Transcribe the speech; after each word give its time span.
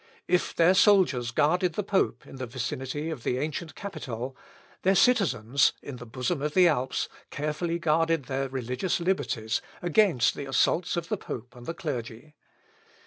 If 0.27 0.55
their 0.55 0.73
soldiers 0.73 1.29
guarded 1.29 1.73
the 1.73 1.83
pope 1.83 2.25
in 2.25 2.37
the 2.37 2.47
vicinity 2.47 3.11
of 3.11 3.21
the 3.21 3.37
ancient 3.37 3.75
Capitol, 3.75 4.35
their 4.81 4.95
citizens, 4.95 5.73
in 5.83 5.97
the 5.97 6.07
bosom 6.07 6.41
of 6.41 6.55
the 6.55 6.67
Alps, 6.67 7.07
carefully 7.29 7.77
guarded 7.77 8.23
their 8.25 8.49
religious 8.49 8.99
liberties 8.99 9.61
against 9.79 10.33
the 10.33 10.49
assaults 10.49 10.97
of 10.97 11.09
the 11.09 11.17
pope 11.17 11.55
and 11.55 11.67
the 11.67 11.75
clergy. 11.75 12.33